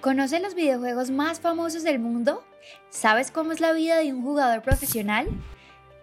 [0.00, 2.44] ¿Conoces los videojuegos más famosos del mundo?
[2.88, 5.26] ¿Sabes cómo es la vida de un jugador profesional?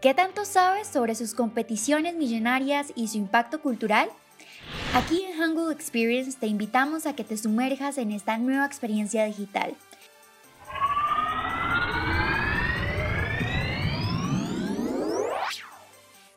[0.02, 4.10] ¿Qué tanto sabes sobre sus competiciones millonarias y su impacto cultural?
[4.94, 9.74] Aquí en Hangul Experience te invitamos a que te sumerjas en esta nueva experiencia digital.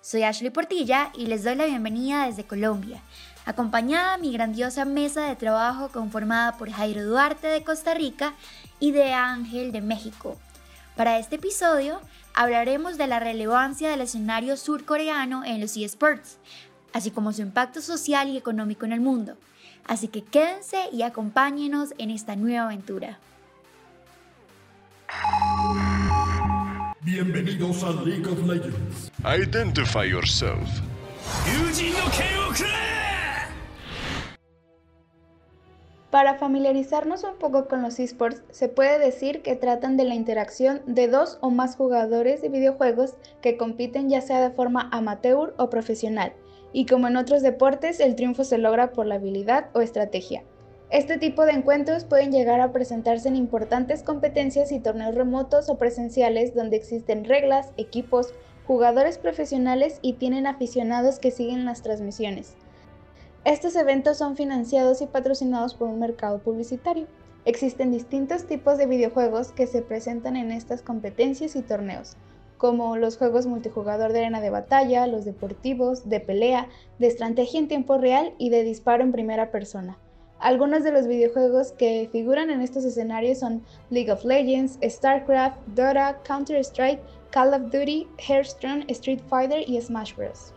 [0.00, 3.02] Soy Ashley Portilla y les doy la bienvenida desde Colombia,
[3.49, 8.35] acompañada a mi grandiosa mesa de trabajo conformada por Jairo Duarte de Costa Rica
[8.79, 10.36] y de Ángel de México.
[10.96, 11.99] Para este episodio
[12.35, 16.36] hablaremos de la relevancia del escenario surcoreano en los eSports,
[16.93, 19.35] así como su impacto social y económico en el mundo.
[19.86, 23.19] Así que quédense y acompáñenos en esta nueva aventura.
[27.00, 29.11] Bienvenidos a League of Legends.
[29.25, 30.69] Identify yourself.
[36.11, 40.80] Para familiarizarnos un poco con los esports, se puede decir que tratan de la interacción
[40.86, 45.68] de dos o más jugadores de videojuegos que compiten ya sea de forma amateur o
[45.68, 46.33] profesional,
[46.72, 50.44] y como en otros deportes, el triunfo se logra por la habilidad o estrategia.
[50.88, 55.77] Este tipo de encuentros pueden llegar a presentarse en importantes competencias y torneos remotos o
[55.77, 58.33] presenciales donde existen reglas, equipos,
[58.66, 62.56] jugadores profesionales y tienen aficionados que siguen las transmisiones.
[63.48, 67.06] Estos eventos son financiados y patrocinados por un mercado publicitario.
[67.46, 72.18] Existen distintos tipos de videojuegos que se presentan en estas competencias y torneos,
[72.58, 76.68] como los juegos multijugador de arena de batalla, los deportivos, de pelea,
[76.98, 79.96] de estrategia en tiempo real y de disparo en primera persona.
[80.40, 86.20] Algunos de los videojuegos que figuran en estos escenarios son League of Legends, StarCraft, Dota,
[86.22, 90.52] Counter-Strike, Call of Duty, Hearthstone, Street Fighter y Smash Bros.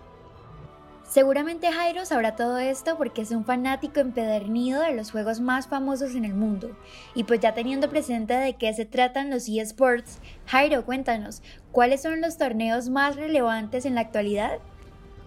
[1.11, 6.15] Seguramente Jairo sabrá todo esto porque es un fanático empedernido de los juegos más famosos
[6.15, 6.71] en el mundo.
[7.13, 12.21] Y pues ya teniendo presente de qué se tratan los eSports, Jairo, cuéntanos, ¿cuáles son
[12.21, 14.59] los torneos más relevantes en la actualidad?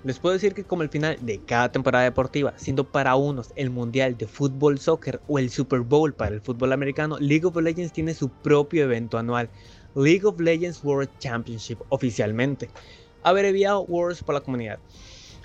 [0.04, 3.68] Les puedo decir que como el final de cada temporada deportiva, siendo para unos el
[3.68, 7.92] Mundial de Fútbol Soccer o el Super Bowl para el fútbol americano, League of Legends
[7.92, 9.50] tiene su propio evento anual,
[9.94, 12.70] League of Legends World Championship oficialmente,
[13.22, 14.78] abreviado Worlds por la comunidad.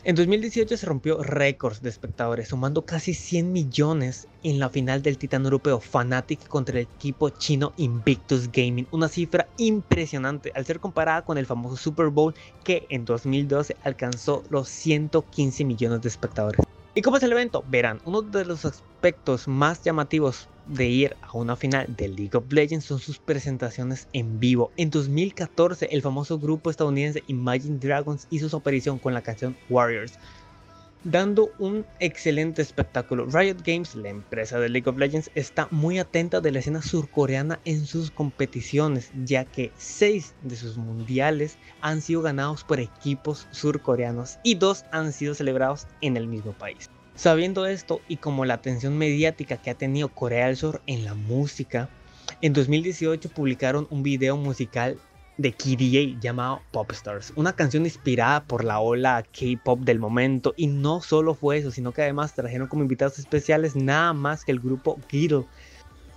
[0.09, 5.19] En 2018 se rompió récords de espectadores, sumando casi 100 millones en la final del
[5.19, 11.21] titán europeo Fnatic contra el equipo chino Invictus Gaming, una cifra impresionante al ser comparada
[11.21, 12.33] con el famoso Super Bowl
[12.63, 16.65] que en 2012 alcanzó los 115 millones de espectadores.
[16.95, 17.63] ¿Y cómo es el evento?
[17.69, 22.51] Verán, uno de los aspectos más llamativos de ir a una final de League of
[22.51, 24.72] Legends son sus presentaciones en vivo.
[24.75, 30.13] En 2014, el famoso grupo estadounidense Imagine Dragons hizo su aparición con la canción Warriors,
[31.03, 33.25] dando un excelente espectáculo.
[33.25, 37.59] Riot Games, la empresa de League of Legends, está muy atenta de la escena surcoreana
[37.65, 44.39] en sus competiciones, ya que 6 de sus mundiales han sido ganados por equipos surcoreanos
[44.43, 46.89] y 2 han sido celebrados en el mismo país.
[47.15, 51.15] Sabiendo esto y como la atención mediática que ha tenido Corea del Sur en la
[51.15, 51.89] música,
[52.41, 54.97] en 2018 publicaron un video musical
[55.39, 61.00] de KDA llamado Popstars, una canción inspirada por la ola K-pop del momento y no
[61.00, 65.00] solo fue eso, sino que además trajeron como invitados especiales nada más que el grupo
[65.07, 65.45] Gidle,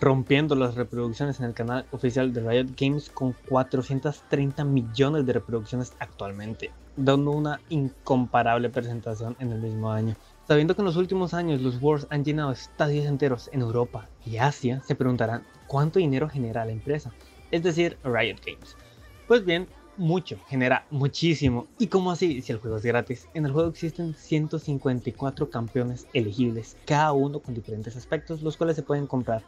[0.00, 5.92] rompiendo las reproducciones en el canal oficial de Riot Games con 430 millones de reproducciones
[6.00, 10.16] actualmente, dando una incomparable presentación en el mismo año.
[10.48, 14.38] Sabiendo que en los últimos años los Worlds han llenado estadios enteros en Europa y
[14.38, 17.12] Asia, se preguntarán cuánto dinero genera la empresa,
[17.52, 18.76] es decir, Riot Games.
[19.32, 19.66] Pues bien,
[19.96, 21.66] mucho, genera muchísimo.
[21.78, 23.28] ¿Y cómo así si el juego es gratis?
[23.32, 28.82] En el juego existen 154 campeones elegibles, cada uno con diferentes aspectos, los cuales se
[28.82, 29.42] pueden comprar.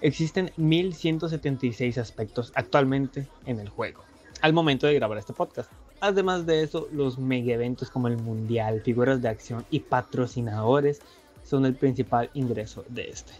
[0.00, 4.02] Existen 1176 aspectos actualmente en el juego,
[4.40, 5.70] al momento de grabar este podcast.
[6.00, 11.02] Además de eso, los mega eventos como el Mundial, figuras de acción y patrocinadores
[11.44, 13.34] son el principal ingreso de este.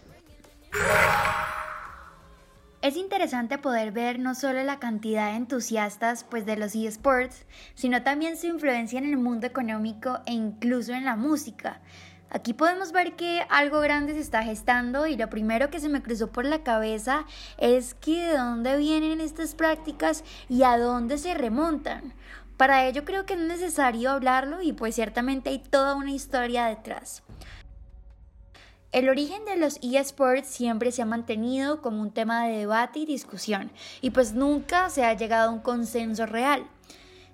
[2.83, 7.45] Es interesante poder ver no solo la cantidad de entusiastas pues, de los eSports,
[7.75, 11.79] sino también su influencia en el mundo económico e incluso en la música.
[12.29, 16.01] Aquí podemos ver que algo grande se está gestando y lo primero que se me
[16.01, 17.25] cruzó por la cabeza
[17.57, 22.13] es que de dónde vienen estas prácticas y a dónde se remontan.
[22.57, 27.23] Para ello creo que es necesario hablarlo y pues ciertamente hay toda una historia detrás.
[28.93, 33.07] El origen de los eSports siempre se ha mantenido como un tema de debate y
[33.07, 36.67] discusión y pues nunca se ha llegado a un consenso real.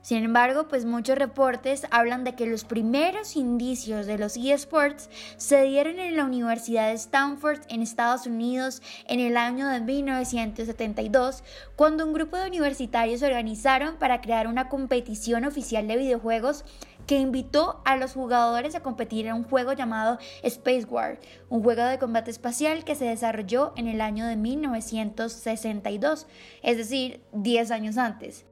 [0.10, 5.08] Sin embargo, pues muchos reportes hablan de que los primeros indicios de los eSports
[5.38, 11.44] se dieron en la Universidad de Stanford en Estados Unidos en el año de 1972,
[11.76, 16.66] cuando un grupo de universitarios se organizaron para crear una competición oficial de videojuegos
[17.06, 21.20] que invitó a los jugadores a competir en un juego llamado Space War,
[21.50, 26.26] un juego de combate espacial que se desarrolló en el año de 1962,
[26.64, 28.49] es decir, 10 años antes.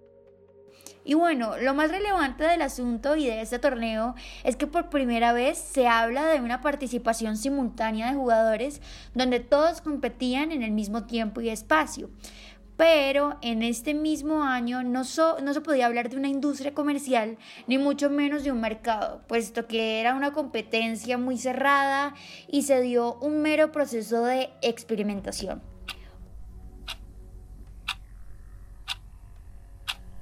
[1.08, 4.14] Y bueno, lo más relevante del asunto y de este torneo
[4.44, 8.82] es que por primera vez se habla de una participación simultánea de jugadores
[9.16, 12.10] donde todos competían en el mismo tiempo y espacio.
[12.76, 15.04] Pero en este mismo año no,
[15.42, 17.38] no se podía hablar de una industria comercial,
[17.68, 22.16] ni mucho menos de un mercado, puesto que era una competencia muy cerrada
[22.50, 25.77] y se dio un mero proceso de experimentación.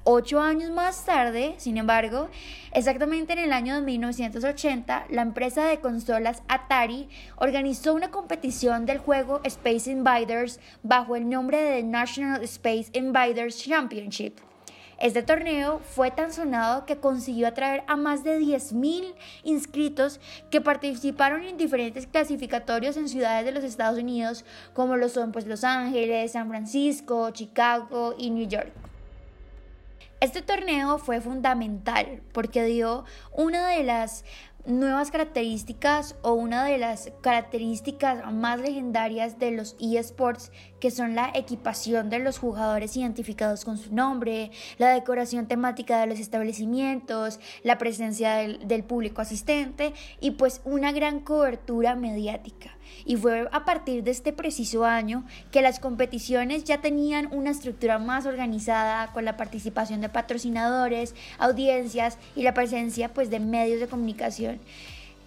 [0.08, 2.28] Ocho años más tarde, sin embargo,
[2.70, 8.98] exactamente en el año de 1980, la empresa de consolas Atari organizó una competición del
[8.98, 14.36] juego Space Invaders bajo el nombre de National Space Invaders Championship.
[15.00, 19.12] Este torneo fue tan sonado que consiguió atraer a más de 10.000
[19.42, 20.20] inscritos
[20.52, 25.48] que participaron en diferentes clasificatorios en ciudades de los Estados Unidos como lo son pues,
[25.48, 28.72] Los Ángeles, San Francisco, Chicago y New York.
[30.20, 34.24] Este torneo fue fundamental porque dio una de las
[34.64, 41.30] nuevas características o una de las características más legendarias de los eSports que son la
[41.34, 47.78] equipación de los jugadores identificados con su nombre, la decoración temática de los establecimientos, la
[47.78, 52.76] presencia del, público asistente y pues una gran cobertura mediática.
[53.04, 57.98] Y fue a partir de este preciso año que las competiciones ya tenían una estructura
[57.98, 63.88] más organizada con la participación de patrocinadores, audiencias y la presencia pues de medios de
[63.88, 64.60] comunicación.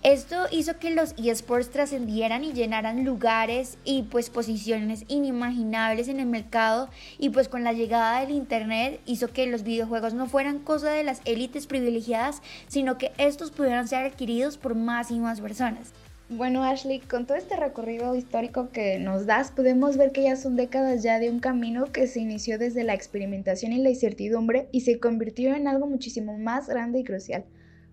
[0.03, 6.25] Esto hizo que los eSports trascendieran y llenaran lugares y pues posiciones inimaginables en el
[6.25, 10.89] mercado y pues con la llegada del internet hizo que los videojuegos no fueran cosa
[10.91, 15.91] de las élites privilegiadas, sino que estos pudieran ser adquiridos por más y más personas.
[16.29, 20.55] Bueno, Ashley, con todo este recorrido histórico que nos das, podemos ver que ya son
[20.55, 24.81] décadas ya de un camino que se inició desde la experimentación y la incertidumbre y
[24.81, 27.43] se convirtió en algo muchísimo más grande y crucial.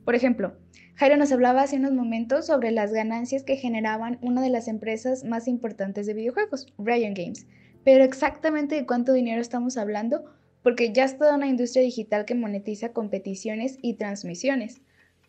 [0.06, 0.54] Por ejemplo,
[0.94, 5.24] Jairo nos hablaba hace unos momentos sobre las ganancias que generaban una de las empresas
[5.24, 7.44] más importantes de videojuegos, Ryan Games.
[7.82, 10.24] Pero exactamente de cuánto dinero estamos hablando,
[10.62, 14.80] porque ya es toda una industria digital que monetiza competiciones y transmisiones.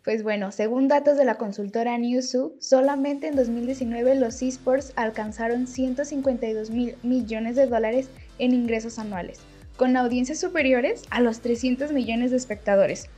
[0.04, 6.70] Pues bueno, según datos de la consultora Newzoo, solamente en 2019 los esports alcanzaron 152
[6.70, 9.40] mil millones de dólares en ingresos anuales,
[9.76, 13.10] con audiencias superiores a los 300 millones de espectadores.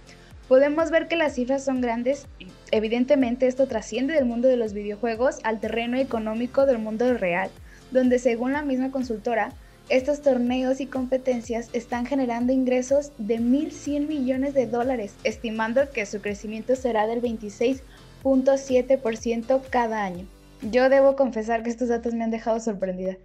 [0.50, 2.26] Podemos ver que las cifras son grandes.
[2.72, 7.52] Evidentemente esto trasciende del mundo de los videojuegos al terreno económico del mundo real,
[7.92, 9.54] donde según la misma consultora,
[9.90, 16.20] estos torneos y competencias están generando ingresos de 1.100 millones de dólares, estimando que su
[16.20, 20.26] crecimiento será del 26.7% cada año.
[20.64, 23.18] Yo debo confesar que estos datos me han dejado sorprendida.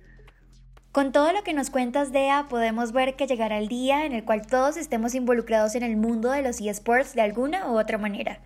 [0.94, 4.22] Con todo lo que nos cuentas, Dea, podemos ver que llegará el día en el
[4.22, 8.38] cual todos estemos involucrados en el mundo de los eSports de alguna u otra manera.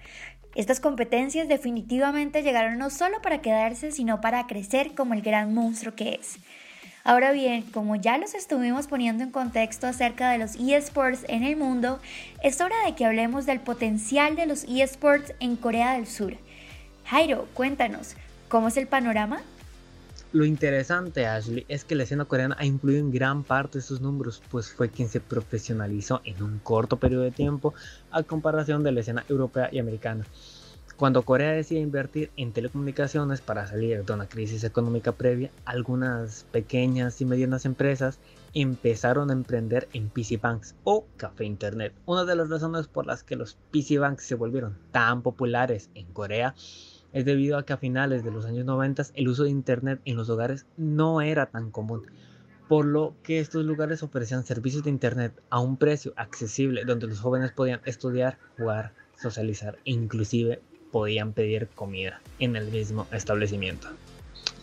[0.55, 5.95] Estas competencias definitivamente llegaron no solo para quedarse, sino para crecer como el gran monstruo
[5.95, 6.39] que es.
[7.05, 11.55] Ahora bien, como ya los estuvimos poniendo en contexto acerca de los eSports en el
[11.55, 12.01] mundo,
[12.43, 16.39] es hora de que hablemos del potencial de los eSports en Corea del Sur.
[17.05, 18.17] Jairo, cuéntanos,
[18.49, 19.43] ¿cómo es el panorama?
[20.31, 24.03] Lo interesante, Ashley, es que la escena coreana ha influido en gran parte de sus
[24.03, 27.73] números, pues fue quien se profesionalizó en un corto periodo de tiempo
[28.11, 30.27] a comparación de la escena europea y americana.
[30.99, 37.21] Cuando Corea decide invertir en telecomunicaciones para salir de una crisis económica previa, algunas pequeñas
[37.23, 38.19] y medianas empresas
[38.53, 41.95] empezaron a emprender en PC Banks o café Internet.
[42.05, 46.07] Una de las razones por las que los PC Banks se volvieron tan populares en
[46.13, 46.55] Corea
[47.19, 50.17] es debido a que a finales de los años 90 el uso de Internet en
[50.17, 52.03] los hogares no era tan común,
[52.69, 57.19] por lo que estos lugares ofrecían servicios de Internet a un precio accesible donde los
[57.19, 63.89] jóvenes podían estudiar, jugar, socializar e inclusive podían pedir comida en el mismo establecimiento.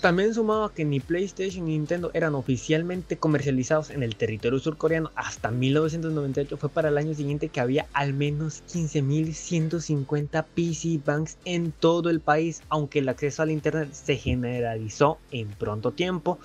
[0.06, 5.50] También sumaba que ni PlayStation ni Nintendo eran oficialmente comercializados en el territorio surcoreano hasta
[5.50, 6.58] 1998.
[6.58, 12.20] Fue para el año siguiente que había al menos 15.150 PC Banks en todo el
[12.20, 16.38] país, aunque el acceso al Internet se generalizó en pronto tiempo.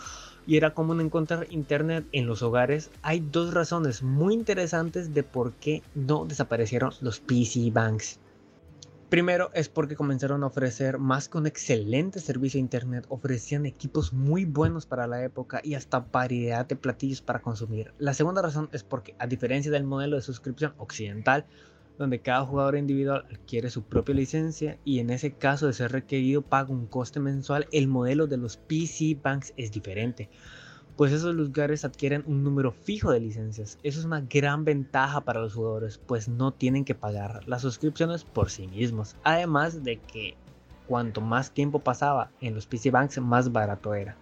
[0.47, 5.53] y era común encontrar internet en los hogares, hay dos razones muy interesantes de por
[5.53, 8.19] qué no desaparecieron los PC Banks.
[9.11, 14.13] Primero es porque comenzaron a ofrecer más que un excelente servicio de internet, ofrecían equipos
[14.13, 17.93] muy buenos para la época y hasta variedad de platillos para consumir.
[17.99, 21.45] La segunda razón es porque a diferencia del modelo de suscripción occidental,
[21.99, 26.43] donde cada jugador individual adquiere su propia licencia y en ese caso de ser requerido
[26.43, 30.31] paga un coste mensual, el modelo de los PC Banks es diferente
[31.01, 33.79] pues esos lugares adquieren un número fijo de licencias.
[33.83, 38.23] Eso es una gran ventaja para los jugadores, pues no tienen que pagar las suscripciones
[38.23, 39.17] por sí mismos.
[39.25, 40.35] Además de que
[40.87, 44.15] cuanto más tiempo pasaba en los PC Banks, más barato era.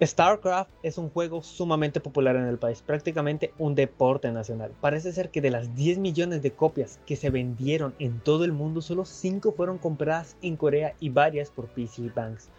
[0.00, 4.70] StarCraft es un juego sumamente popular en el país, prácticamente un deporte nacional.
[4.80, 8.52] Parece ser que de las 10 millones de copias que se vendieron en todo el
[8.52, 12.50] mundo, solo 5 fueron compradas en Corea y varias por PC Banks.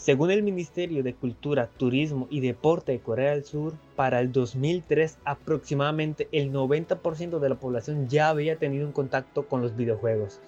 [0.00, 5.18] Según el Ministerio de Cultura, Turismo y Deporte de Corea del Sur, para el 2003
[5.26, 10.40] aproximadamente el 90% de la población ya había tenido un contacto con los videojuegos.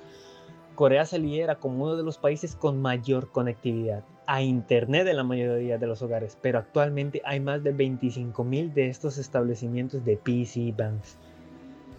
[0.74, 5.22] Corea se lidera como uno de los países con mayor conectividad a Internet en la
[5.22, 10.72] mayoría de los hogares, pero actualmente hay más de 25.000 de estos establecimientos de PC
[10.74, 11.18] Banks.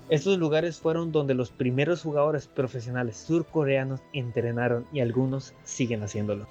[0.10, 6.48] Estos lugares fueron donde los primeros jugadores profesionales surcoreanos entrenaron y algunos siguen haciéndolo.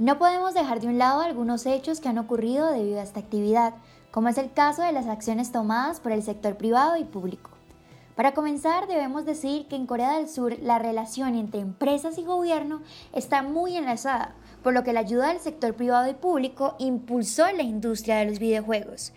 [0.00, 3.74] No podemos dejar de un lado algunos hechos que han ocurrido debido a esta actividad,
[4.10, 7.50] como es el caso de las acciones tomadas por el sector privado y público.
[8.16, 12.80] Para comenzar, debemos decir que en Corea del Sur la relación entre empresas y gobierno
[13.12, 17.62] está muy enlazada, por lo que la ayuda del sector privado y público impulsó la
[17.62, 19.12] industria de los videojuegos.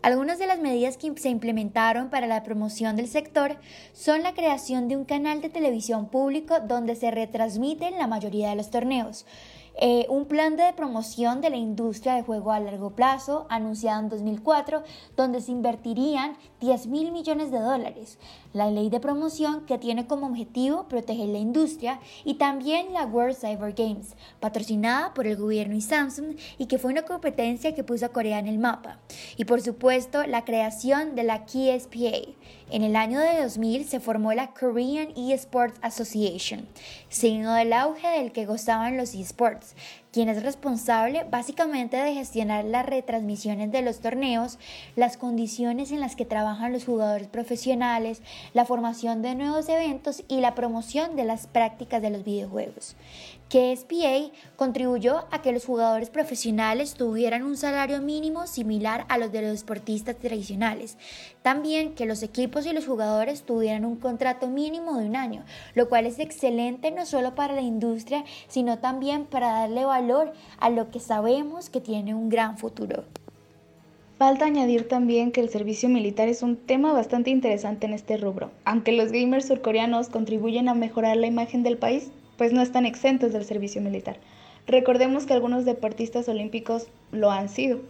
[0.00, 3.58] Algunas de las medidas que se implementaron para la promoción del sector
[3.92, 8.56] son la creación de un canal de televisión público donde se retransmiten la mayoría de
[8.56, 9.26] los torneos,
[9.74, 14.08] eh, un plan de promoción de la industria de juego a largo plazo anunciado en
[14.08, 14.82] 2004,
[15.16, 18.18] donde se invertirían 10 mil millones de dólares.
[18.52, 23.34] La ley de promoción que tiene como objetivo proteger la industria y también la World
[23.34, 28.06] Cyber Games, patrocinada por el gobierno y Samsung y que fue una competencia que puso
[28.06, 29.00] a Corea en el mapa.
[29.36, 32.30] Y por supuesto, la creación de la KSPA.
[32.70, 36.68] En el año de 2000 se formó la Korean eSports Association,
[37.08, 39.74] signo del auge del que gozaban los eSports,
[40.12, 44.58] quien es responsable básicamente de gestionar las retransmisiones de los torneos,
[44.94, 48.20] las condiciones en las que trabajan los jugadores profesionales,
[48.52, 52.94] la formación de nuevos eventos y la promoción de las prácticas de los videojuegos.
[53.48, 59.42] KSPA contribuyó a que los jugadores profesionales tuvieran un salario mínimo similar a los de
[59.42, 60.96] los deportistas tradicionales.
[61.42, 65.90] También que los equipos y los jugadores tuvieran un contrato mínimo de un año, lo
[65.90, 70.01] cual es excelente no solo para la industria, sino también para darle valor
[70.58, 73.04] a lo que sabemos que tiene un gran futuro.
[74.18, 78.50] Falta añadir también que el servicio militar es un tema bastante interesante en este rubro.
[78.64, 83.32] Aunque los gamers surcoreanos contribuyen a mejorar la imagen del país, pues no están exentos
[83.32, 84.16] del servicio militar.
[84.66, 87.80] Recordemos que algunos deportistas olímpicos lo han sido,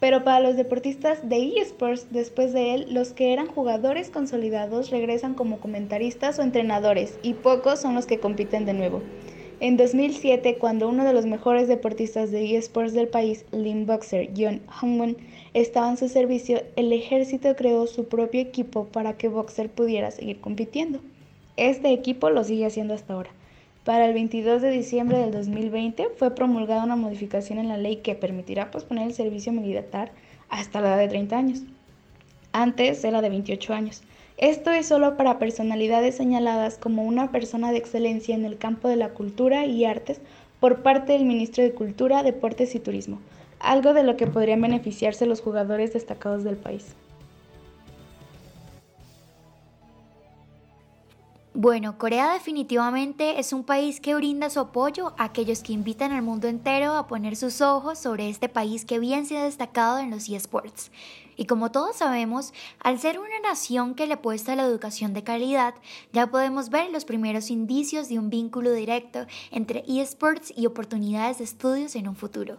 [0.00, 5.34] pero para los deportistas de eSports, después de él, los que eran jugadores consolidados regresan
[5.34, 9.02] como comentaristas o entrenadores y pocos son los que compiten de nuevo.
[9.60, 14.60] En 2007, cuando uno de los mejores deportistas de eSports del país, Lim Boxer, John
[14.80, 15.16] Hungman,
[15.52, 20.40] estaba en su servicio, el ejército creó su propio equipo para que Boxer pudiera seguir
[20.40, 21.00] compitiendo.
[21.56, 23.30] Este equipo lo sigue haciendo hasta ahora.
[23.82, 28.14] Para el 22 de diciembre del 2020 fue promulgada una modificación en la ley que
[28.14, 30.12] permitirá posponer el servicio militar
[30.50, 31.62] hasta la edad de 30 años.
[32.52, 34.02] Antes era de 28 años.
[34.38, 38.94] Esto es solo para personalidades señaladas como una persona de excelencia en el campo de
[38.94, 40.20] la cultura y artes
[40.60, 43.18] por parte del Ministro de Cultura, Deportes y Turismo,
[43.58, 46.94] algo de lo que podrían beneficiarse los jugadores destacados del país.
[51.52, 56.22] Bueno, Corea definitivamente es un país que brinda su apoyo a aquellos que invitan al
[56.22, 60.12] mundo entero a poner sus ojos sobre este país que bien se ha destacado en
[60.12, 60.92] los eSports.
[61.40, 65.22] Y como todos sabemos, al ser una nación que le apuesta a la educación de
[65.22, 65.72] calidad,
[66.12, 71.44] ya podemos ver los primeros indicios de un vínculo directo entre eSports y oportunidades de
[71.44, 72.56] estudios en un futuro.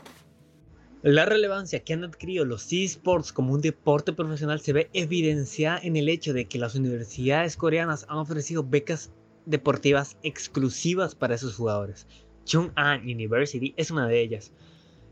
[1.01, 5.97] La relevancia que han adquirido los esports como un deporte profesional se ve evidenciada en
[5.97, 9.11] el hecho de que las universidades coreanas han ofrecido becas
[9.45, 12.07] deportivas exclusivas para esos jugadores.
[12.45, 14.53] Chung-An University es una de ellas.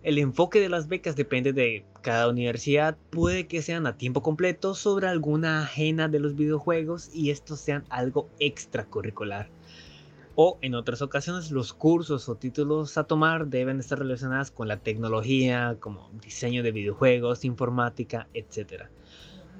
[0.03, 4.75] El enfoque de las becas depende de cada universidad, puede que sean a tiempo completo
[4.75, 9.49] sobre alguna ajena de los videojuegos y estos sean algo extracurricular.
[10.35, 14.77] O en otras ocasiones los cursos o títulos a tomar deben estar relacionados con la
[14.77, 18.83] tecnología, como diseño de videojuegos, informática, etc.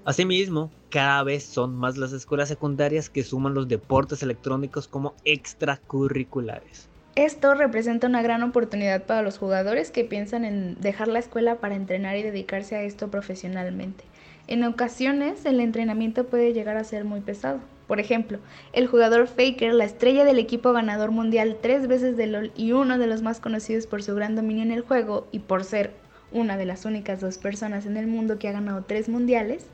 [0.06, 6.88] Asimismo, cada vez son más las escuelas secundarias que suman los deportes electrónicos como extracurriculares.
[7.17, 11.74] Esto representa una gran oportunidad para los jugadores que piensan en dejar la escuela para
[11.74, 14.03] entrenar y dedicarse a esto profesionalmente.
[14.45, 17.59] En ocasiones el entrenamiento puede llegar a ser muy pesado.
[17.88, 18.38] Por ejemplo,
[18.71, 23.00] el jugador Faker, la estrella del equipo ganador mundial tres veces de LOL y uno
[23.00, 25.93] de los más conocidos por su gran dominio en el juego y por ser
[26.31, 29.65] una de las únicas dos personas en el mundo que ha ganado tres mundiales,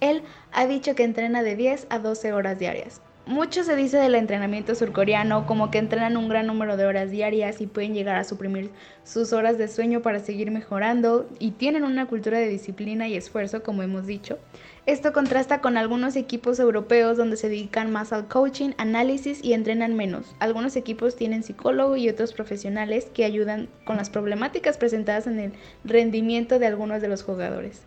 [0.00, 0.20] él
[0.52, 3.00] ha dicho que entrena de 10 a 12 horas diarias.
[3.26, 7.60] Mucho se dice del entrenamiento surcoreano, como que entrenan un gran número de horas diarias
[7.60, 8.70] y pueden llegar a suprimir
[9.04, 13.62] sus horas de sueño para seguir mejorando y tienen una cultura de disciplina y esfuerzo,
[13.62, 14.38] como hemos dicho.
[14.86, 19.94] Esto contrasta con algunos equipos europeos donde se dedican más al coaching, análisis y entrenan
[19.94, 20.34] menos.
[20.40, 25.52] Algunos equipos tienen psicólogo y otros profesionales que ayudan con las problemáticas presentadas en el
[25.84, 27.82] rendimiento de algunos de los jugadores.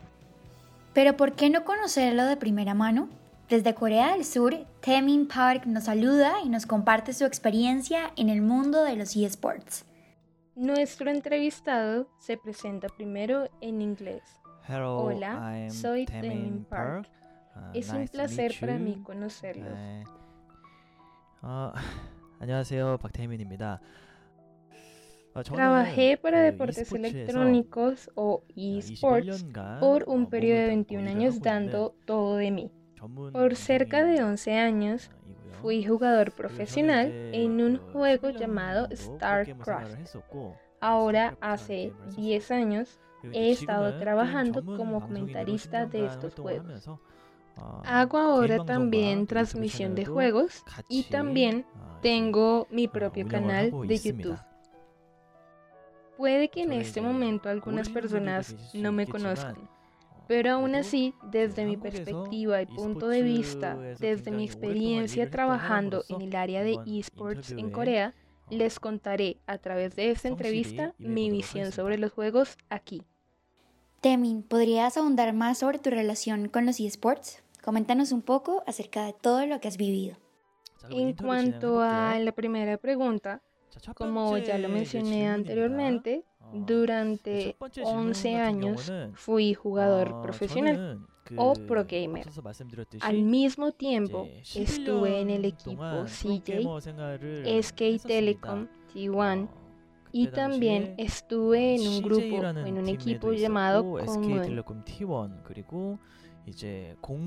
[0.93, 3.09] Pero ¿por qué no conocerlo de primera mano?
[3.48, 8.42] Desde Corea del Sur, Temin Park nos saluda y nos comparte su experiencia en el
[8.42, 9.86] mundo de los eSports.
[10.54, 14.22] Nuestro entrevistado se presenta primero en inglés.
[14.68, 17.08] Hello, Hola, I'm soy Taemin Taemin Park.
[17.56, 18.84] Uh, Es un nice to placer meet para you.
[18.84, 19.72] mí conocerlos.
[19.74, 20.04] 네.
[21.42, 21.72] 어,
[22.40, 23.80] 안녕하세요, 박태민입니다.
[25.34, 30.68] 어, 저는 Trabajé para 그 deportes e스포츠에서 electrónicos o esports 28년간 por un 어, periodo
[30.68, 32.70] de 몸을 21 다 años 거리를 하고 dando todo de mí.
[33.31, 35.11] Por cerca de 11 años
[35.61, 40.15] fui jugador profesional en un juego llamado StarCraft.
[40.79, 42.99] Ahora, hace 10 años,
[43.31, 46.89] he estado trabajando como comentarista de estos juegos.
[47.85, 51.65] Hago ahora también transmisión de juegos y también
[52.01, 54.39] tengo mi propio canal de YouTube.
[56.17, 59.69] Puede que en este momento algunas personas no me conozcan,
[60.27, 66.21] pero aún así, desde mi perspectiva y punto de vista, desde mi experiencia trabajando en
[66.21, 68.13] el área de esports en Corea,
[68.49, 73.03] les contaré a través de esta entrevista mi visión sobre los juegos aquí.
[74.01, 77.41] Temin, ¿podrías ahondar más sobre tu relación con los esports?
[77.63, 80.17] Coméntanos un poco acerca de todo lo que has vivido.
[80.89, 82.19] En cuanto a.
[82.19, 83.41] la primera pregunta,
[83.95, 92.27] como ya lo mencioné anteriormente, durante 11 años fui jugador profesional o pro gamer.
[93.01, 99.49] Al mismo tiempo estuve en el equipo CJ, SK Telecom, T1
[100.11, 104.65] y también estuve en un grupo, en un equipo llamado Common.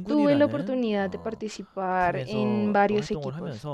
[0.06, 3.66] Tuve la oportunidad de participar en varios equipos.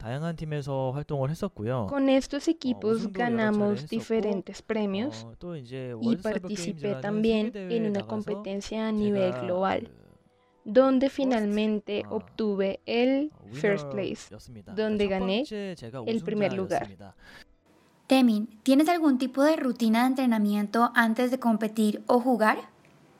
[0.00, 1.86] 다양한 팀에서 활동을 했었고요.
[1.88, 6.22] Con estos equipos 우승도 여러 차례 ganamos 했었고, diferentes premios 어, 또 이제 y 월드
[6.22, 10.72] 사이버 participé 게임즈라는 también 세계 en 대회에 una 나가서 competencia a nivel 제가 global, 그
[10.72, 14.28] donde finalmente 어, obtuve el 어, first place.
[14.30, 14.74] 위너였습니다.
[14.74, 16.82] donde 첫 gané 번째 제가 el primer lugar.
[16.84, 17.14] 우승자였습니다.
[18.06, 22.58] Temin, ¿tienes algún tipo de rutina de entrenamiento antes de competir o jugar?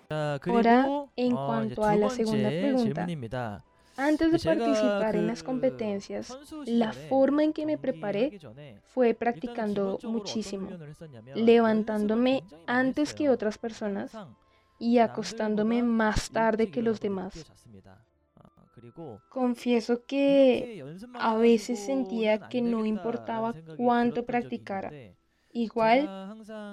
[0.09, 3.65] 자, Ahora, 그리고 en 어, 이제 cuanto a 두 la 번째 segunda pregunta, 질문입니다.
[4.02, 6.36] antes de participar en las competencias,
[6.66, 8.40] la forma en que me preparé
[8.88, 10.70] fue practicando muchísimo,
[11.36, 14.12] levantándome antes que otras personas
[14.80, 17.46] y acostándome más tarde que los demás.
[19.30, 20.84] Confieso que
[21.14, 24.92] a veces sentía que no importaba cuánto practicara,
[25.54, 26.10] igual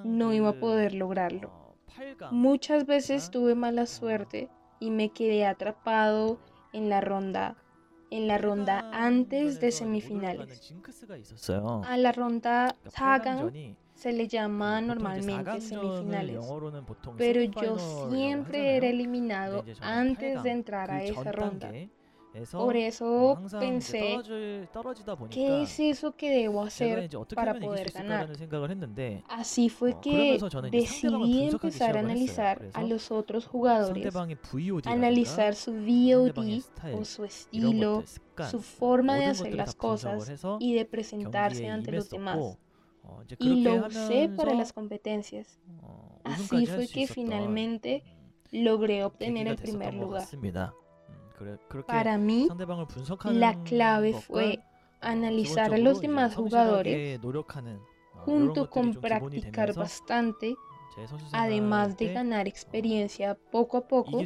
[0.05, 1.77] no iba a poder lograrlo.
[2.31, 4.49] Muchas veces tuve mala suerte
[4.81, 6.38] y me quedé atrapado
[6.72, 7.57] en la ronda
[8.11, 10.74] en la ronda antes de semifinales.
[11.85, 16.46] A la ronda 4강 se le llama normalmente semifinales,
[17.16, 17.78] pero yo
[18.11, 21.72] siempre era eliminado antes de entrar a esa ronda.
[22.53, 24.19] Por eso pensé,
[25.31, 28.31] ¿qué es eso que debo hacer para poder ganar?
[29.29, 30.38] Así fue que
[30.71, 34.14] decidí empezar a analizar a los otros jugadores,
[34.85, 36.62] analizar su VOD
[36.95, 38.05] o su estilo,
[38.51, 42.59] su forma de hacer las cosas y de presentarse ante los demás.
[43.38, 45.59] Y lo usé para las competencias.
[46.25, 48.05] Así fue que finalmente
[48.51, 50.27] logré obtener el primer lugar.
[51.87, 52.48] Para mí,
[53.24, 54.61] la clave fue
[55.01, 57.20] analizar a los demás jugadores
[58.24, 60.57] junto con practicar bastante,
[61.33, 64.20] además de ganar experiencia poco a poco.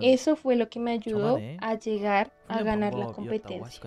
[0.00, 3.82] Eso fue lo que me ayudó a llegar a ganar la competencia.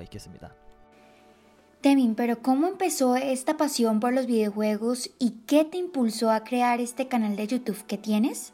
[1.81, 6.81] Temin, pero ¿cómo empezó esta pasión por los videojuegos y qué te impulsó a crear
[6.81, 8.53] este canal de YouTube que tienes?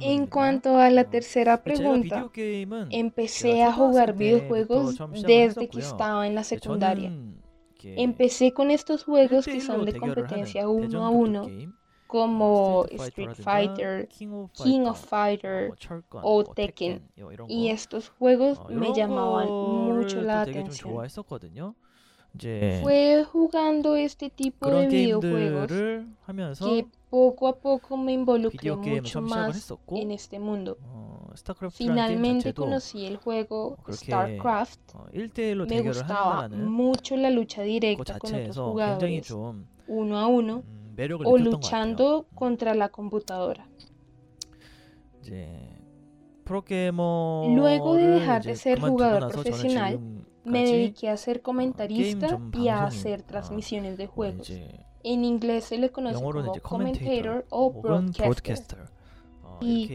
[0.00, 2.30] En cuanto a la tercera pregunta,
[2.90, 7.12] empecé a jugar videojuegos desde que estaba en la secundaria.
[7.82, 11.48] Empecé con estos juegos que son de competencia uno a uno,
[12.06, 14.08] como Street Fighter,
[14.52, 15.72] King of Fighter
[16.10, 17.02] o Tekken.
[17.48, 20.94] Y estos juegos me llamaban mucho la atención.
[22.82, 25.70] Fue jugando este tipo de videojuegos
[26.58, 30.76] que poco a poco me involucré mucho más en este mundo.
[31.70, 34.80] Finalmente conocí el juego StarCraft.
[35.68, 39.30] Me gustaba mucho la lucha directa con otros jugadores,
[39.86, 40.64] uno a uno,
[41.24, 43.68] o luchando contra la computadora.
[46.46, 50.00] Luego de dejar de ser jugador profesional,
[50.44, 54.50] me dediqué a ser comentarista y a hacer transmisiones de juegos.
[55.02, 58.78] En inglés se le conoce como commentator o broadcaster.
[59.60, 59.88] Y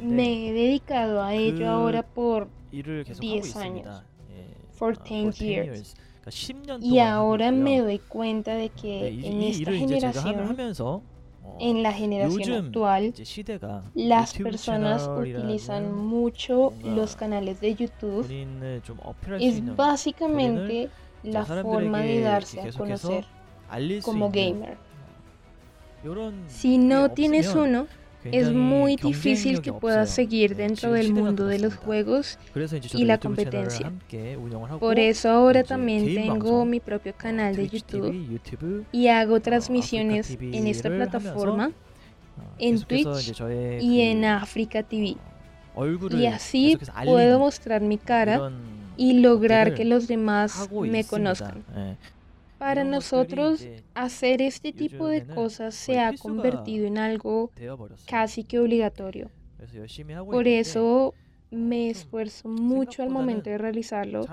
[0.00, 4.02] me he dedicado a ello ahora por 10 años.
[4.72, 5.96] For 10 years.
[6.80, 10.96] Y ahora me doy cuenta de que en esta generación
[11.60, 13.14] en la generación actual,
[13.94, 18.26] las personas utilizan mucho los canales de YouTube.
[19.40, 20.90] Es básicamente
[21.22, 23.24] la forma de darse a conocer
[24.02, 24.76] como gamer.
[26.46, 27.86] Si no tienes uno,
[28.32, 32.38] es muy difícil que puedas seguir dentro del mundo de los juegos
[32.94, 33.92] y la competencia.
[34.80, 40.88] Por eso ahora también tengo mi propio canal de YouTube y hago transmisiones en esta
[40.88, 41.72] plataforma,
[42.58, 43.40] en Twitch
[43.80, 45.16] y en Africa TV.
[46.10, 48.50] Y así puedo mostrar mi cara
[48.96, 51.64] y lograr que los demás me conozcan.
[52.58, 57.52] Para nosotros, hacer este tipo de cosas se ha convertido en algo
[58.06, 59.30] casi que obligatorio.
[60.30, 61.14] Por eso
[61.50, 64.26] me esfuerzo mucho al momento de realizarlo.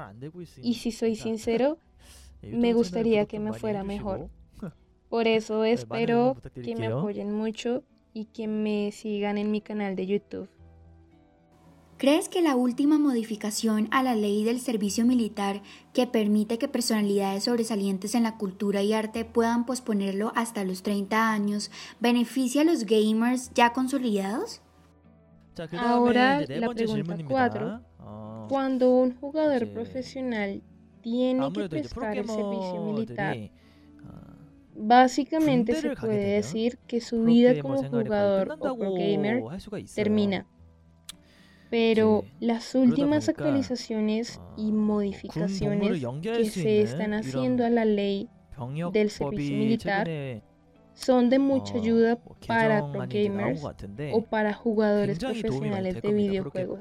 [0.61, 1.77] Y si soy sincero,
[2.41, 4.29] me gustaría que me fuera mejor.
[5.09, 7.83] Por eso espero que me apoyen mucho
[8.13, 10.49] y que me sigan en mi canal de YouTube.
[11.97, 15.62] ¿Crees que la última modificación a la ley del servicio militar
[15.93, 21.31] que permite que personalidades sobresalientes en la cultura y arte puedan posponerlo hasta los 30
[21.31, 24.62] años beneficia a los gamers ya consolidados?
[25.77, 27.81] Ahora la pregunta 4.
[28.49, 30.62] Cuando un jugador profesional
[31.01, 33.38] tiene que prestar el servicio militar,
[34.75, 39.41] básicamente se puede decir que su vida como jugador o pro gamer
[39.95, 40.45] termina
[41.69, 48.30] pero las últimas actualizaciones y modificaciones que se están haciendo a la ley
[48.91, 50.08] del servicio militar
[50.93, 53.62] son de mucha ayuda para pro gamers
[54.13, 56.80] o para jugadores profesionales de videojuegos.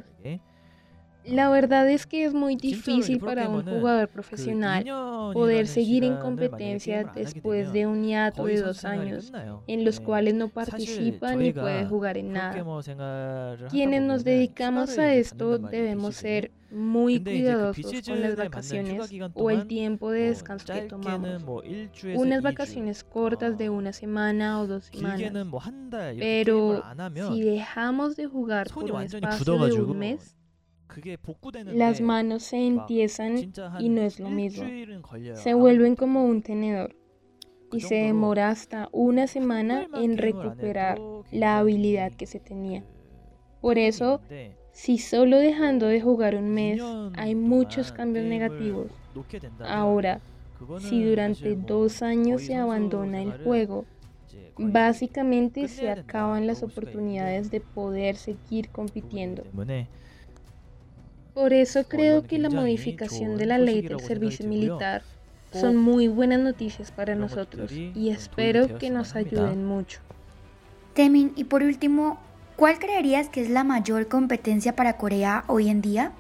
[1.27, 4.85] La verdad es que es muy difícil para un jugador profesional
[5.33, 9.33] poder seguir en competencia después de un hiato de dos años
[9.67, 12.65] en los cuales no participa ni puede jugar en nada.
[13.71, 20.11] Quienes nos dedicamos a esto debemos ser muy cuidadosos con las vacaciones o el tiempo
[20.11, 21.43] de descanso que tomamos.
[22.17, 25.33] Unas vacaciones cortas de una semana o dos semanas.
[26.19, 26.83] Pero
[27.33, 30.37] si dejamos de jugar por un espacio de un mes,
[31.67, 34.65] las manos se entiezan y no es lo mismo.
[35.35, 36.95] Se vuelven como un tenedor
[37.73, 41.01] y se demora hasta una semana en recuperar
[41.33, 42.85] la habilidad que se tenía.
[43.61, 44.21] Por eso,
[44.73, 46.83] si solo dejando de jugar un mes
[47.17, 48.89] hay muchos cambios negativos,
[49.61, 50.21] ahora,
[50.81, 53.85] si durante dos años se abandona el juego,
[54.57, 59.45] básicamente se acaban las oportunidades de poder seguir compitiendo.
[61.35, 65.03] Por eso creo que la modificación de la ley del servicio militar
[65.53, 70.01] son muy buenas noticias para nosotros y espero que nos ayuden mucho.
[70.95, 72.19] Temin, y por último,
[72.57, 76.13] ¿cuál creerías que es la mayor competencia para Corea hoy en día?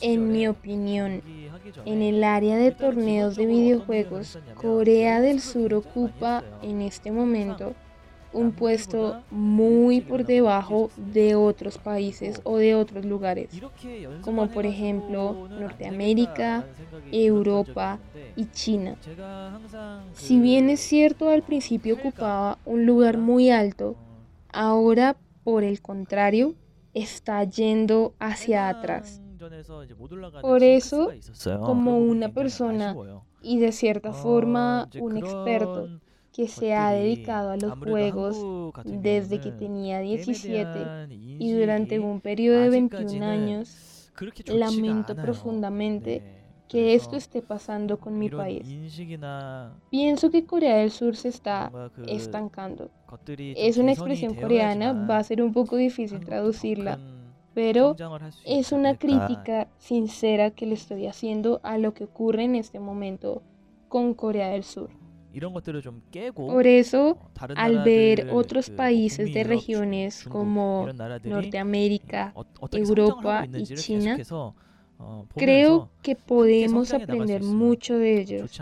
[0.00, 1.22] En mi opinión,
[1.84, 7.74] en el área de torneos de videojuegos, Corea del Sur ocupa en este momento
[8.32, 13.50] un puesto muy por debajo de otros países o de otros lugares,
[14.22, 16.66] como por ejemplo Norteamérica,
[17.10, 17.98] Europa
[18.36, 18.96] y China.
[20.12, 23.96] Si bien es cierto al principio ocupaba un lugar muy alto,
[24.52, 26.54] ahora por el contrario
[26.94, 29.20] está yendo hacia atrás.
[30.42, 31.12] Por eso,
[31.64, 32.96] como una persona
[33.40, 35.88] y de cierta forma un experto
[36.32, 38.36] que se ha dedicado a los juegos
[38.84, 44.10] desde que tenía 17 y durante un periodo de 21 años,
[44.46, 46.22] lamento profundamente
[46.68, 48.66] que esto esté pasando con mi país.
[49.90, 51.72] Pienso que Corea del Sur se está
[52.06, 52.90] estancando.
[53.56, 56.98] Es una expresión coreana, va a ser un poco difícil traducirla,
[57.54, 57.96] pero
[58.44, 63.42] es una crítica sincera que le estoy haciendo a lo que ocurre en este momento
[63.88, 64.90] con Corea del Sur.
[66.34, 67.18] Por eso,
[67.56, 70.88] al ver otros países de regiones como
[71.24, 72.34] Norteamérica,
[72.72, 74.16] Europa y China,
[75.34, 78.60] Creo que podemos aprender mucho de ellos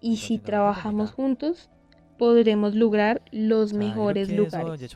[0.00, 1.70] y si trabajamos juntos
[2.18, 4.94] podremos lograr los mejores lugares.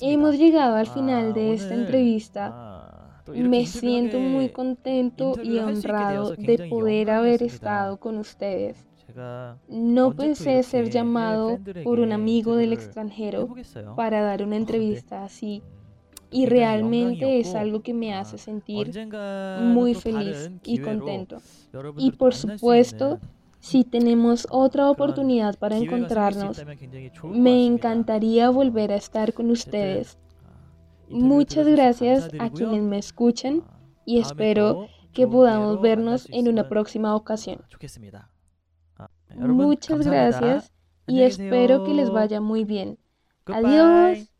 [0.00, 3.22] Hemos llegado al final de esta entrevista.
[3.32, 8.84] Me siento muy contento y honrado de poder haber estado con ustedes.
[9.68, 13.54] No pensé ser llamado por un amigo del extranjero
[13.96, 15.62] para dar una entrevista así.
[16.30, 18.90] Y realmente es algo que me hace sentir
[19.60, 21.38] muy feliz y contento.
[21.96, 23.20] Y por supuesto,
[23.60, 26.62] si tenemos otra oportunidad para encontrarnos,
[27.22, 30.18] me encantaría volver a estar con ustedes.
[31.08, 33.62] Muchas gracias a quienes me escuchan
[34.04, 37.60] y espero que podamos vernos en una próxima ocasión.
[39.36, 40.72] Muchas gracias
[41.06, 42.98] y espero que les vaya muy bien.
[43.46, 44.30] Adiós.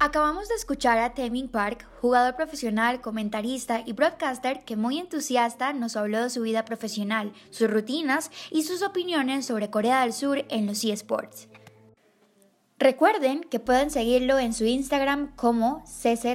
[0.00, 5.96] Acabamos de escuchar a Temin Park, jugador profesional, comentarista y broadcaster que muy entusiasta nos
[5.96, 10.66] habló de su vida profesional, sus rutinas y sus opiniones sobre Corea del Sur en
[10.66, 11.48] los eSports.
[12.78, 16.26] Recuerden que pueden seguirlo en su Instagram como CZ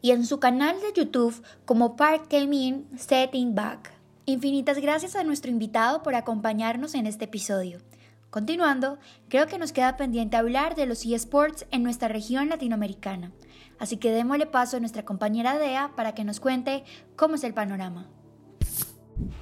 [0.00, 3.97] y en su canal de YouTube como Park Taemin Setting Back.
[4.28, 7.78] Infinitas gracias a nuestro invitado por acompañarnos en este episodio.
[8.28, 8.98] Continuando,
[9.30, 13.32] creo que nos queda pendiente hablar de los eSports en nuestra región latinoamericana,
[13.78, 16.84] así que démosle paso a nuestra compañera Dea para que nos cuente
[17.16, 18.06] cómo es el panorama.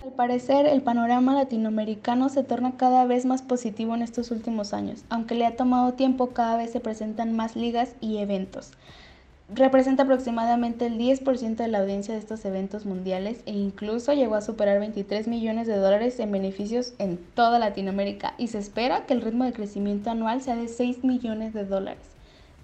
[0.04, 5.04] Al parecer, el panorama latinoamericano se torna cada vez más positivo en estos últimos años.
[5.08, 8.70] Aunque le ha tomado tiempo, cada vez se presentan más ligas y eventos
[9.48, 14.40] representa aproximadamente el 10% de la audiencia de estos eventos mundiales e incluso llegó a
[14.40, 19.22] superar 23 millones de dólares en beneficios en toda Latinoamérica y se espera que el
[19.22, 22.16] ritmo de crecimiento anual sea de 6 millones de dólares.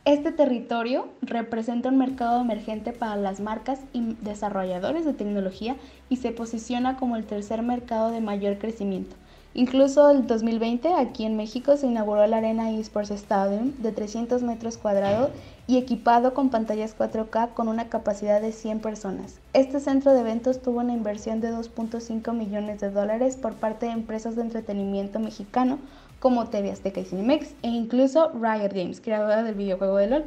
[0.04, 5.76] Este territorio representa un mercado emergente para las marcas y desarrolladores de tecnología
[6.08, 9.14] y se posiciona como el tercer mercado de mayor crecimiento.
[9.54, 14.78] Incluso el 2020 aquí en México se inauguró la Arena eSports Stadium de 300 metros
[14.78, 15.28] cuadrados
[15.66, 19.40] y equipado con pantallas 4K con una capacidad de 100 personas.
[19.52, 23.92] Este centro de eventos tuvo una inversión de 2.5 millones de dólares por parte de
[23.92, 25.78] empresas de entretenimiento mexicano
[26.18, 30.24] como TV Azteca y Cinemex e incluso Riot Games, creadora del videojuego de LOL.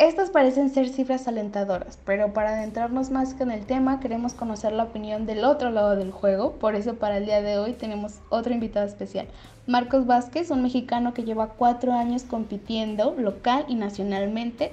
[0.00, 4.84] Estas parecen ser cifras alentadoras, pero para adentrarnos más con el tema queremos conocer la
[4.84, 8.54] opinión del otro lado del juego, por eso para el día de hoy tenemos otro
[8.54, 9.28] invitado especial,
[9.66, 14.72] Marcos Vázquez, un mexicano que lleva cuatro años compitiendo local y nacionalmente.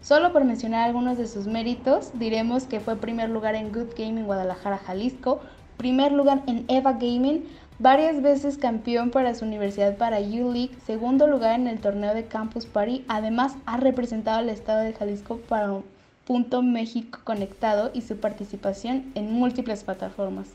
[0.00, 4.26] Solo por mencionar algunos de sus méritos, diremos que fue primer lugar en Good Gaming
[4.26, 5.40] Guadalajara, Jalisco,
[5.76, 7.42] primer lugar en Eva Gaming,
[7.78, 12.66] varias veces campeón para su universidad para U-League, segundo lugar en el torneo de Campus
[12.66, 15.84] Party, además ha representado al estado de Jalisco para un
[16.26, 20.48] Punto México Conectado y su participación en múltiples plataformas.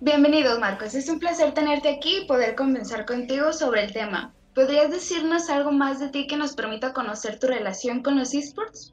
[0.00, 4.34] Bienvenido Marcos, es un placer tenerte aquí y poder conversar contigo sobre el tema.
[4.54, 8.92] ¿Podrías decirnos algo más de ti que nos permita conocer tu relación con los esports?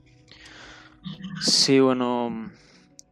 [1.41, 2.49] Sí, bueno,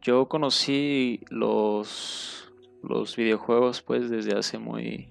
[0.00, 2.39] yo conocí los
[2.82, 5.08] los videojuegos pues desde hace muy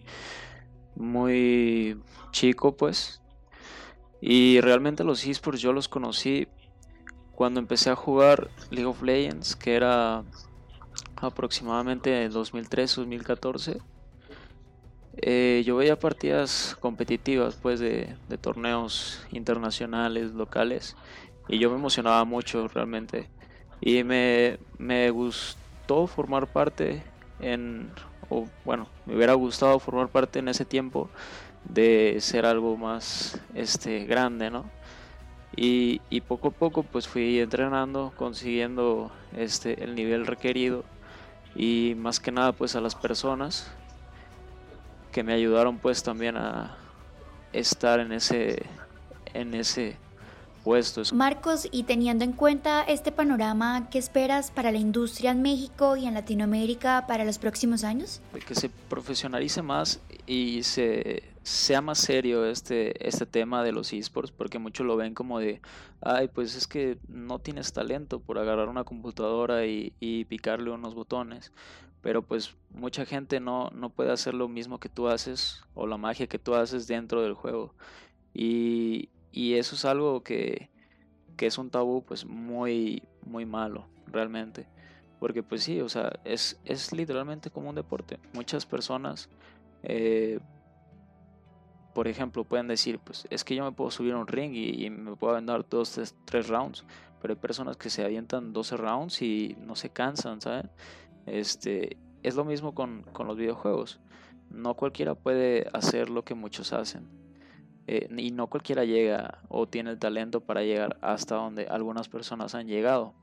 [0.96, 1.98] muy
[2.32, 3.22] chico pues.
[4.22, 6.48] Y realmente los esports yo los conocí
[7.32, 10.24] cuando empecé a jugar League of Legends que era
[11.16, 13.82] aproximadamente en 2013-2014
[15.22, 20.96] eh, yo veía partidas competitivas pues de, de torneos internacionales locales
[21.50, 23.30] y yo me emocionaba mucho realmente.
[23.82, 27.04] Y me, me gustó formar parte
[27.40, 27.92] en,
[28.30, 31.10] o bueno, me hubiera gustado formar parte en ese tiempo
[31.66, 34.66] de ser algo más este, grande, ¿no?
[35.56, 40.86] Y, poco a poco pues fui entrenando, consiguiendo este, el nivel requerido
[41.56, 43.70] y más que nada pues a las personas
[45.12, 46.78] que me ayudaron pues también a
[47.52, 48.64] estar en ese,
[49.34, 49.98] en ese
[50.64, 51.14] puestos.
[51.14, 56.06] Marcos, y teniendo en cuenta este panorama, ¿qué esperas para la industria en México y
[56.06, 58.22] en Latinoamérica para los próximos años?
[58.46, 64.32] Que se profesionalice más y se sea más serio este, este tema de los esports,
[64.32, 65.62] porque muchos lo ven como de,
[66.02, 70.94] ay, pues es que no tienes talento por agarrar una computadora y, y picarle unos
[70.94, 71.52] botones,
[72.02, 75.98] pero pues mucha gente no, no puede hacer lo mismo que tú haces o la
[75.98, 77.74] magia que tú haces dentro del juego.
[78.34, 80.70] Y, y eso es algo que,
[81.38, 84.68] que, es un tabú pues muy, muy malo realmente.
[85.20, 88.20] Porque pues sí, o sea, es, es literalmente como un deporte.
[88.34, 89.30] Muchas personas,
[89.84, 90.40] eh,
[91.94, 94.90] por ejemplo, pueden decir, pues es que yo me puedo subir a un ring y,
[94.90, 96.86] me puedo aventar dos, tres, tres, rounds.
[97.22, 100.70] Pero hay personas que se avientan 12 rounds y no se cansan, ¿saben?
[101.26, 104.00] Este, es lo mismo con, con los videojuegos.
[104.50, 107.19] No cualquiera puede hacer lo que muchos hacen.
[107.92, 112.54] Eh, y no cualquiera llega o tiene el talento para llegar hasta donde algunas personas
[112.54, 113.16] han llegado.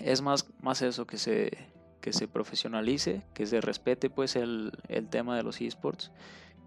[0.00, 1.66] Es más, más eso que se,
[2.02, 6.10] que se profesionalice, que se respete pues el, el tema de los esports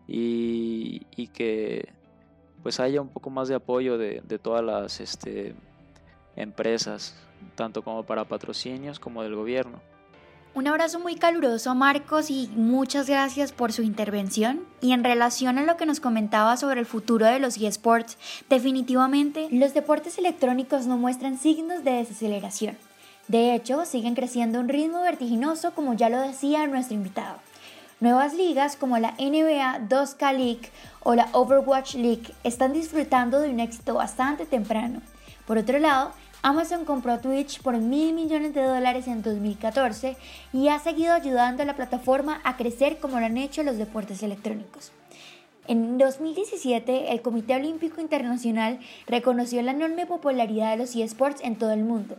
[0.08, 1.94] y, y, que
[2.64, 5.54] pues haya un poco más de apoyo de, de todas las este,
[6.36, 7.16] empresas,
[7.54, 9.82] tanto como para patrocinios como del gobierno.
[10.56, 14.60] Un abrazo muy caluroso Marcos y muchas gracias por su intervención.
[14.82, 19.48] Y en relación a lo que nos comentaba sobre el futuro de los eSports, definitivamente
[19.50, 22.78] los deportes electrónicos no muestran signos de desaceleración.
[23.28, 27.40] De hecho, siguen creciendo a un ritmo vertiginoso como ya lo decía nuestro invitado.
[28.00, 33.60] Nuevas ligas como la NBA 2K League o la Overwatch League están disfrutando de un
[33.60, 35.02] éxito bastante temprano.
[35.48, 36.12] Por otro lado,
[36.46, 40.18] Amazon compró Twitch por mil millones de dólares en 2014
[40.52, 44.22] y ha seguido ayudando a la plataforma a crecer como lo han hecho los deportes
[44.24, 44.92] electrónicos.
[45.70, 51.72] En 2017, el Comité Olímpico Internacional reconoció la enorme popularidad de los eSports en todo
[51.72, 52.18] el mundo.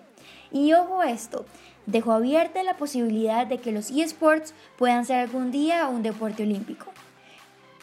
[0.51, 1.45] Y ojo esto,
[1.85, 6.87] dejó abierta la posibilidad de que los eSports puedan ser algún día un deporte olímpico.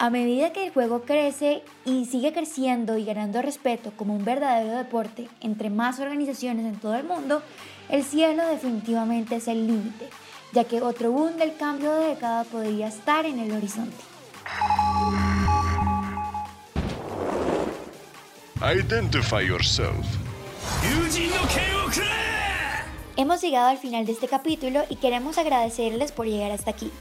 [0.01, 4.75] A medida que el juego crece y sigue creciendo y ganando respeto como un verdadero
[4.75, 7.43] deporte entre más organizaciones en todo el mundo,
[7.87, 10.09] el cielo definitivamente es el límite,
[10.53, 13.95] ya que otro boom del cambio de década podría estar en el horizonte.
[18.59, 20.03] Identify yourself.
[23.17, 26.91] Hemos llegado al final de este capítulo y queremos agradecerles por llegar hasta aquí.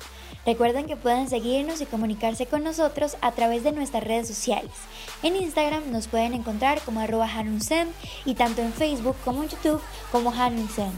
[0.47, 4.73] Recuerden que pueden seguirnos y comunicarse con nosotros a través de nuestras redes sociales.
[5.23, 7.29] En Instagram nos pueden encontrar como arroba
[8.25, 10.93] y tanto en Facebook como en YouTube como Hanunsen.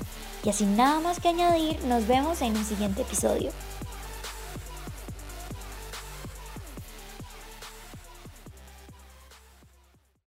[0.44, 3.50] Y así nada más que añadir, nos vemos en un siguiente episodio.